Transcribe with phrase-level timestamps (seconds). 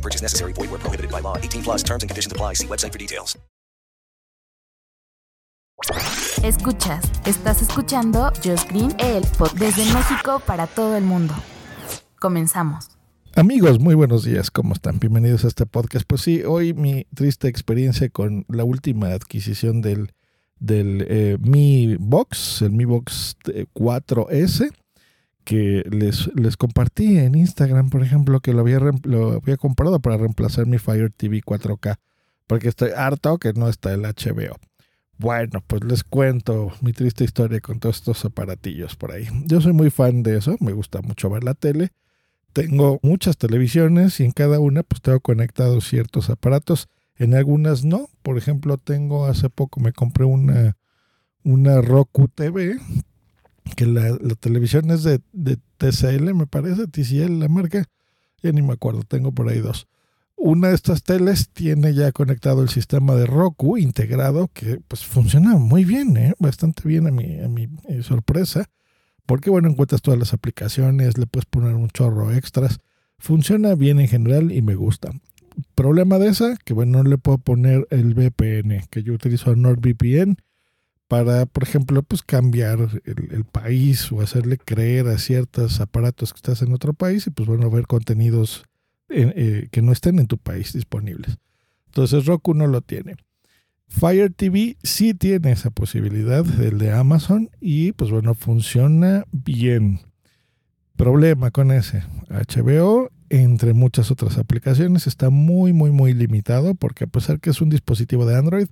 [0.00, 0.52] No purchase necessary.
[0.54, 1.36] Void where prohibited by law.
[1.36, 2.54] 18 plus terms and conditions apply.
[2.54, 3.38] See website for details.
[6.42, 11.34] Escuchas, estás escuchando Just Green, el pod desde México para todo el mundo.
[12.18, 12.88] Comenzamos.
[13.34, 14.98] Amigos, muy buenos días, ¿cómo están?
[14.98, 16.04] Bienvenidos a este podcast.
[16.06, 20.12] Pues sí, hoy mi triste experiencia con la última adquisición del,
[20.58, 24.70] del eh, Mi Box, el Mi Box 4S,
[25.50, 30.16] que les, les compartí en Instagram, por ejemplo, que lo había, lo había comprado para
[30.16, 31.96] reemplazar mi Fire TV 4K,
[32.46, 34.56] porque estoy harto que no está el HBO.
[35.18, 39.26] Bueno, pues les cuento mi triste historia con todos estos aparatillos por ahí.
[39.46, 41.90] Yo soy muy fan de eso, me gusta mucho ver la tele
[42.52, 46.88] tengo muchas televisiones y en cada una pues tengo conectados ciertos aparatos.
[47.16, 48.08] En algunas no.
[48.22, 50.76] Por ejemplo, tengo hace poco me compré una,
[51.44, 52.78] una Roku TV,
[53.74, 55.20] que la, televisión es de,
[55.78, 57.84] TCL, me parece, TCL la marca.
[58.42, 59.86] Ya ni me acuerdo, tengo por ahí dos.
[60.36, 65.56] Una de estas teles tiene ya conectado el sistema de Roku integrado, que pues funciona
[65.56, 66.34] muy bien, ¿eh?
[66.38, 68.68] bastante bien a mi, a mi eh, sorpresa
[69.30, 72.80] porque bueno, encuentras todas las aplicaciones, le puedes poner un chorro extras.
[73.16, 75.12] Funciona bien en general y me gusta.
[75.76, 80.36] Problema de esa, que bueno, no le puedo poner el VPN, que yo utilizo NordVPN
[81.10, 86.62] para, por ejemplo, pues cambiar el, país o hacerle creer a ciertos aparatos que estás
[86.62, 88.64] en otro país y pues bueno, ver contenidos
[89.08, 91.36] eh, que no estén en tu país disponibles.
[91.86, 93.16] Entonces Roku no lo tiene.
[93.88, 99.98] Fire TV sí tiene esa posibilidad, el de Amazon, y pues bueno, funciona bien.
[100.94, 102.04] Problema con ese.
[102.28, 107.60] HBO, entre muchas otras aplicaciones, está muy, muy, muy limitado porque a pesar que es
[107.60, 108.68] un dispositivo de Android,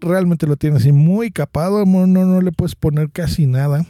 [0.00, 3.86] realmente lo tiene así muy capado, no, no le puedes poner casi nada.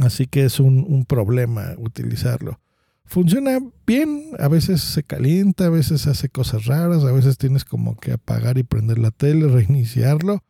[0.00, 2.60] Así que es un, problema utilizarlo
[3.08, 7.96] funciona bien, a veces se calienta, a veces hace cosas raras, a veces tienes como
[7.96, 10.44] que apagar y prender la tele, reiniciarlo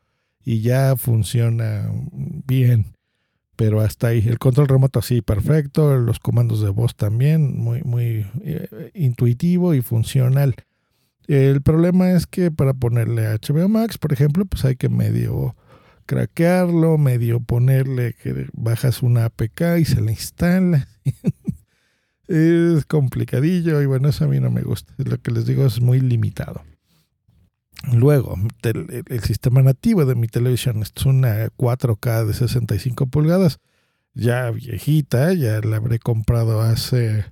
[0.45, 2.97] y ya funciona bien.
[3.55, 8.27] Pero hasta ahí, el control remoto sí, perfecto, los comandos de voz también, muy, muy
[8.43, 10.55] eh, intuitivo y funcional.
[11.29, 15.55] El problema es que para ponerle HBO Max, por ejemplo, pues hay que medio
[16.07, 20.89] craquearlo, medio ponerle que bajas una APK y se le instala.
[22.29, 24.95] es complicadillo y bueno, eso a mí no me gusta.
[24.97, 26.65] Lo que les digo es muy limitado.
[27.93, 33.61] Luego, el, sistema nativo de mi televisión es una 4K de 65 pulgadas,
[34.15, 37.27] ya viejita, ya la habré comprado hace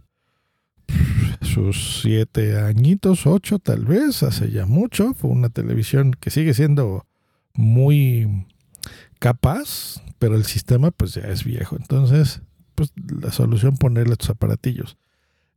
[1.57, 5.15] sus 7 añitos, 8 tal vez, hace ya mucho.
[5.15, 7.07] Fue una televisión que sigue siendo
[7.55, 8.47] muy
[9.19, 11.77] capaz, pero el sistema pues ya es viejo.
[11.77, 12.43] Entonces,
[12.75, 14.99] pues, la solución ponerle estos aparatillos.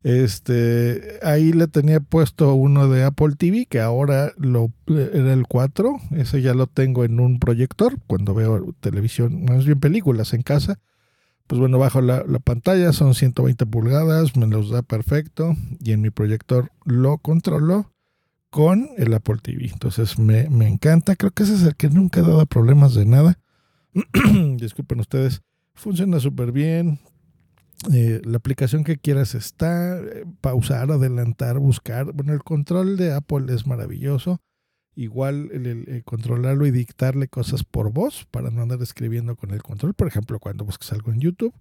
[0.02, 5.98] Este, ahí le tenía puesto uno de Apple TV, que ahora lo, era el 4.
[6.12, 10.80] Ese ya lo tengo en un proyector cuando veo televisión, más bien películas en casa.
[11.50, 15.56] Pues bueno, bajo la, pantalla, son 120 pulgadas, me los da perfecto.
[15.84, 17.92] Y en mi proyector lo controlo
[18.52, 19.68] con el Apple TV.
[19.74, 21.16] Entonces me, me encanta.
[21.16, 23.40] Creo que ese es el que nunca ha dado problemas de nada.
[24.58, 25.42] Disculpen ustedes.
[25.74, 27.00] Funciona súper bien.
[27.92, 32.14] Eh, la aplicación que quieras está, eh, pausar, adelantar, buscar.
[32.14, 34.40] Bueno, el control de Apple es maravilloso.
[35.00, 35.50] Igual
[36.04, 39.94] controlarlo y dictarle cosas por voz para no andar escribiendo con el control.
[39.94, 41.54] Por ejemplo, cuando buscas algo en YouTube.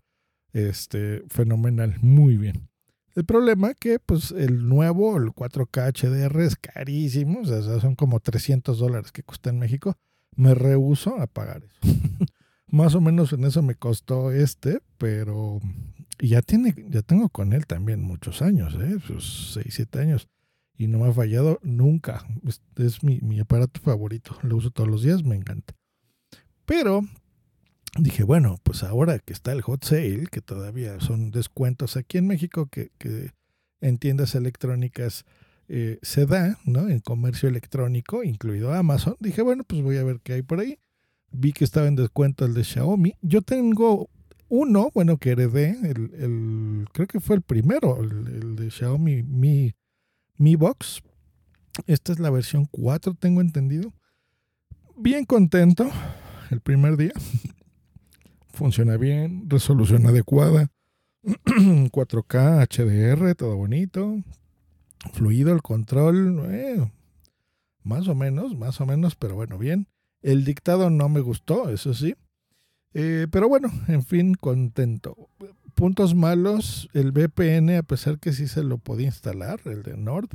[0.53, 2.69] Este, fenomenal, muy bien.
[3.15, 9.13] El problema que pues el nuevo, el 4K HDR es carísimo, son como 300 dólares
[9.13, 9.97] que cuesta en México.
[10.35, 11.95] Me rehuso a pagar eso.
[12.67, 15.61] Más o menos en eso me costó este, pero
[16.19, 18.99] ya tiene, ya tengo con él también muchos años, ¿eh?
[19.07, 20.29] sus 6, 7 años.
[20.79, 22.25] Y no me ha fallado nunca.
[22.77, 24.39] Es, mi, mi, aparato favorito.
[24.43, 25.75] Lo uso todos los días, me encanta.
[26.65, 27.03] Pero
[27.99, 32.29] dije, bueno, pues ahora que está el hot sale, que todavía son descuentos aquí en
[32.29, 33.33] México, que, que
[33.81, 35.25] en tiendas electrónicas
[35.69, 36.89] eh, se da, ¿no?
[36.89, 39.17] En comercio electrónico, incluido Amazon.
[39.19, 40.79] Dije, bueno, pues voy a ver qué hay por ahí
[41.31, 43.15] vi que estaba en descuento el de Xiaomi.
[43.23, 44.09] Yo tengo
[44.49, 49.75] uno, bueno, que heredé, el, el creo que fue el primero, el, de Xiaomi Mi,
[50.39, 51.03] Mi Box.
[51.87, 53.93] Esta es la versión 4, tengo entendido.
[54.97, 55.91] Bien contento
[56.51, 57.13] el primer día.
[58.49, 60.71] Funciona bien, resolución adecuada.
[61.25, 64.23] 4K, HDR, todo bonito.
[65.13, 66.47] Fluido el control.
[66.51, 66.89] Eh,
[67.83, 69.89] más o menos, más o menos, pero bueno, bien.
[70.23, 72.15] El dictado no me gustó, eso sí.
[72.95, 75.29] Eh, pero bueno, en fin, contento.
[75.75, 80.31] Puntos malos, el VPN, a pesar que sí se lo podía instalar, el de Nord,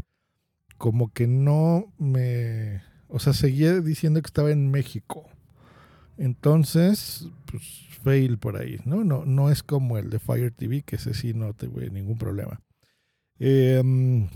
[0.78, 2.82] como que no me...
[3.08, 5.30] O sea, seguía diciendo que estaba en México.
[6.18, 9.04] Entonces, pues fail por ahí, ¿no?
[9.04, 12.62] No, no es como el de Fire TV, que ese sí no tuve ningún problema.
[13.40, 14.28] Em,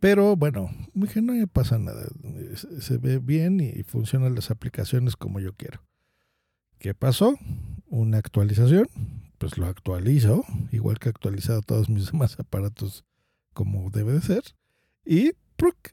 [0.00, 2.06] pero bueno, dije, no me pasa nada.
[2.80, 5.82] Se ve bien y funcionan las aplicaciones como yo quiero.
[6.78, 7.38] ¿Qué pasó?
[7.86, 8.88] Una actualización.
[9.38, 13.04] Pues lo actualizo, igual que he actualizado todos mis demás aparatos
[13.52, 14.42] como debe de ser.
[15.04, 15.32] Y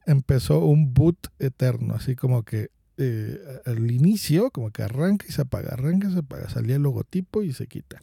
[0.06, 5.42] empezó un boot eterno, así como que eh, al inicio, como que arranca y se
[5.42, 8.02] apaga, arranca y se apaga, salía el logotipo y se quita.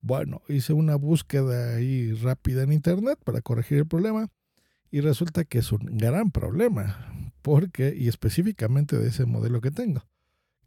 [0.00, 4.28] Bueno, hice una búsqueda ahí rápida en internet para corregir el problema
[4.90, 10.02] y resulta que es un gran problema, porque, y específicamente de ese modelo que tengo,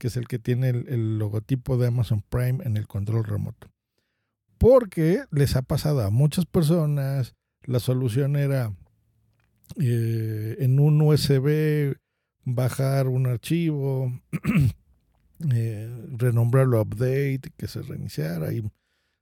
[0.01, 3.69] que es el que tiene el, logotipo de Amazon Prime en el control remoto.
[4.57, 8.74] Porque les ha pasado a muchas personas, la solución era
[9.80, 11.94] eh, en un USB
[12.45, 14.12] bajar un archivo,
[15.53, 18.68] eh, renombrarlo update, que se reiniciara y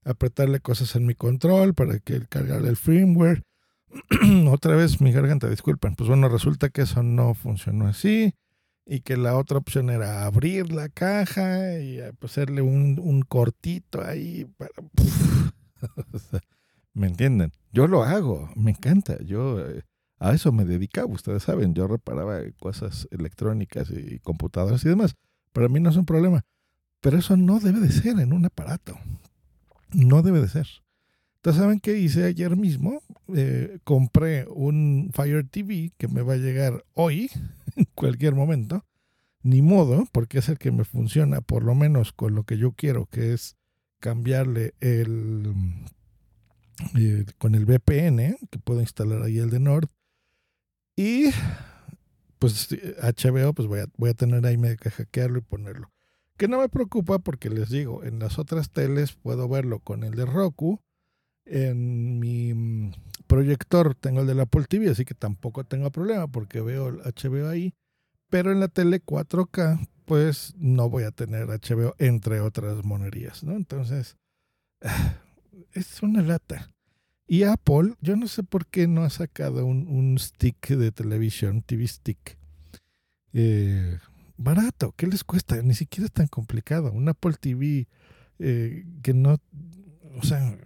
[0.06, 3.44] apretarle cosas en mi control para que cargara el firmware.
[4.50, 5.96] Otra vez mi garganta, disculpen.
[5.96, 8.34] Pues bueno, resulta que eso no funcionó así
[8.92, 13.22] y que la otra opción era abrir la caja y eh, pues, hacerle un, un
[13.22, 14.72] cortito ahí para...
[16.96, 17.52] ¿Me entienden?
[17.72, 19.22] Yo lo hago, me encanta.
[19.24, 19.84] Yo eh,
[20.18, 25.16] a eso me dedicaba, ustedes saben, yo reparaba cosas electrónicas y computadoras y demás.
[25.54, 26.44] Para mí no es un problema.
[27.00, 28.98] Pero eso no debe de ser en un aparato.
[29.94, 30.68] No debe de ser.
[31.40, 33.02] Entonces, ¿saben qué hice ayer mismo?
[33.34, 37.32] Eh, compré un Fire TV que me va a llegar hoy,
[37.78, 38.86] en cualquier momento.
[39.42, 42.74] Ni modo, porque es el que me funciona, por lo menos con lo que yo
[42.74, 43.56] quiero, que es
[44.02, 45.54] cambiarle el,
[46.98, 49.88] eh, con el VPN, que puedo instalar ahí el de Nord,
[50.98, 51.30] y
[52.38, 52.68] pues
[53.02, 55.90] HBO, pues voy a, voy a tener ahí medio que hackearlo y ponerlo.
[56.36, 60.16] Que no me preocupa porque les digo, en las otras teles puedo verlo con el
[60.16, 60.82] de Roku.
[61.52, 62.94] En mi mm,
[63.28, 66.98] proyector tengo el de la Apple TV, así que tampoco tengo problema porque veo el
[67.00, 67.74] HBO ahí.
[68.30, 73.54] Pero en la tele 4K, pues no voy a tener HBO, entre otras monerías, ¿no?
[73.56, 74.18] Entonces,
[75.74, 76.72] es una lata.
[77.28, 81.88] Y Apple, yo no sé por qué no ha sacado un, stick de televisión, TV
[81.88, 82.40] stick.
[83.34, 84.00] Eh,
[84.36, 85.62] barato, ¿qué les cuesta?
[85.62, 86.92] Ni siquiera es tan complicado.
[86.92, 87.88] Un Apple TV
[88.40, 89.38] eh, que no,
[90.18, 90.58] o sea,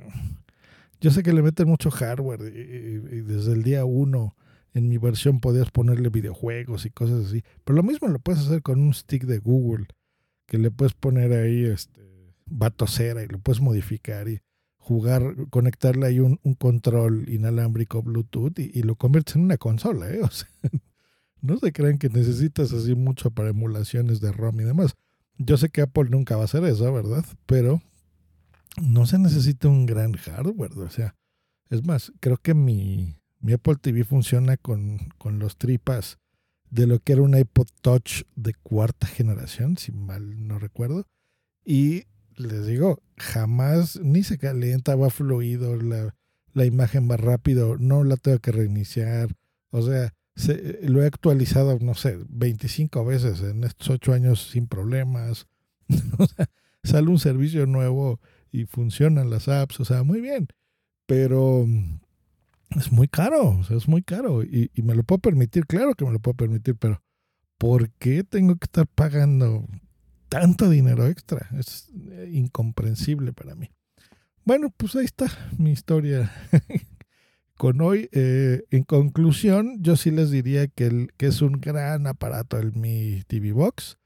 [1.04, 4.38] yo sé que le meten mucho hardware y, desde el día uno
[4.74, 7.44] en mi versión podías ponerle videojuegos y cosas así.
[7.66, 9.88] Pero lo mismo lo puedes hacer con un stick de Google,
[10.46, 12.02] que le puedes poner ahí este,
[12.46, 14.40] batocera y lo puedes modificar y
[14.78, 20.22] jugar, conectarle ahí un, control inalámbrico Bluetooth y, lo conviertes en una consola, ¿eh?
[20.24, 20.48] O sea,
[21.42, 24.96] no se crean que necesitas así mucho para emulaciones de ROM y demás.
[25.38, 27.26] Yo sé que Apple nunca va a hacer eso, ¿verdad?
[27.46, 27.82] Pero
[28.82, 31.16] no se necesita un gran hardware, o sea,
[31.70, 36.20] es más, creo que mi, mi Apple TV funciona con, con los tripas
[36.70, 41.08] de lo que era un iPod Touch de cuarta generación, si mal no recuerdo.
[41.64, 46.16] Y les digo, jamás ni se calienta, va fluido, la,
[46.54, 49.36] la imagen va rápido, no la tengo que reiniciar.
[49.70, 50.14] O sea,
[50.82, 55.48] lo he actualizado, no sé, 25 veces en estos 8 años sin problemas.
[56.18, 56.50] o sea,
[56.84, 58.20] sale un servicio nuevo
[58.54, 60.48] y funcionan las apps, o sea, muy bien.
[61.06, 61.66] Pero
[62.78, 64.44] es muy caro, o sea, es muy caro.
[64.44, 67.02] Y, y me lo puedo permitir, claro que me lo puedo permitir, pero
[67.58, 69.68] ¿por qué tengo que estar pagando
[70.34, 71.48] tanto dinero extra.
[71.60, 73.70] Es eh, incomprensible para mí.
[74.46, 75.28] Bueno, pues ahí está
[75.60, 76.32] mi historia
[77.56, 78.10] con hoy.
[78.14, 83.22] Eh, en conclusión, yo sí les diría que, que es un gran aparato el Mi
[83.28, 84.00] TV Box.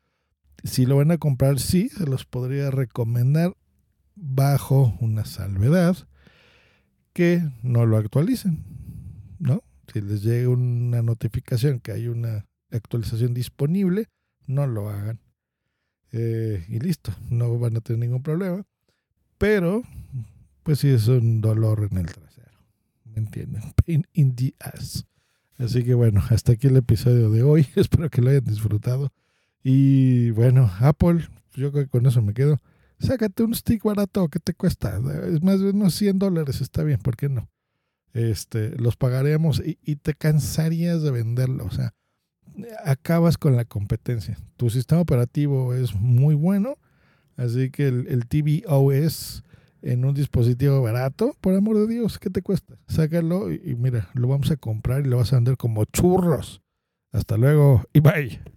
[0.65, 3.55] Si lo van a comprar, sí, se los podría recomendar
[4.19, 5.95] bajo una salvedad
[7.13, 8.63] que no lo actualicen,
[9.39, 9.63] ¿no?
[9.91, 14.09] Si les llega una notificación que hay una actualización disponible,
[14.45, 15.19] no lo hagan.
[16.11, 18.63] Eh, y listo, no van a tener ningún problema.
[19.37, 19.83] Pero,
[20.63, 22.57] pues sí es un dolor en el trasero.
[23.05, 23.61] ¿Me entienden?
[23.85, 25.05] Pain in the ass.
[25.57, 27.67] Así que bueno, hasta aquí el episodio de hoy.
[27.75, 29.11] Espero que lo hayan disfrutado.
[29.63, 32.61] Y bueno, Apple, yo creo que con eso me quedo.
[32.99, 34.99] Sácate un stick barato que te cuesta.
[35.27, 37.49] Es más de unos 100 dólares, está bien, ¿por qué no?
[38.13, 41.65] Este, los pagaremos y, y te cansarías de venderlo.
[41.65, 41.93] O sea,
[42.83, 44.37] acabas con la competencia.
[44.57, 46.77] Tu sistema operativo es muy bueno,
[47.35, 49.43] así que el, el tvOS
[49.83, 52.77] en un dispositivo barato, por amor de Dios, ¿qué te cuesta?
[52.87, 56.61] Sácalo y, y mira, lo vamos a comprar y lo vas a vender como churros.
[57.11, 58.56] Hasta luego y bye.